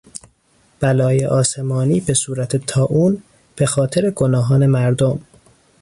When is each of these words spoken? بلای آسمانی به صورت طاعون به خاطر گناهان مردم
بلای 0.79 1.25
آسمانی 1.25 1.99
به 1.99 2.13
صورت 2.13 2.57
طاعون 2.65 3.23
به 3.55 3.65
خاطر 3.65 4.09
گناهان 4.11 4.65
مردم 4.65 5.19